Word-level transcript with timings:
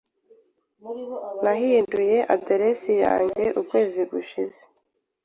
Nahinduye 1.43 2.17
aderesi 2.35 2.93
yanjye 3.05 3.45
ukwezi 3.61 4.01
gushize. 4.11 4.61